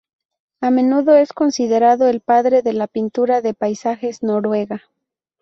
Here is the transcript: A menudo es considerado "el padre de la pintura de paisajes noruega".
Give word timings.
A 0.61 0.71
menudo 0.71 1.13
es 1.15 1.31
considerado 1.31 2.07
"el 2.07 2.21
padre 2.21 2.63
de 2.63 2.73
la 2.73 2.87
pintura 2.87 3.41
de 3.41 3.53
paisajes 3.53 4.23
noruega". 4.23 4.81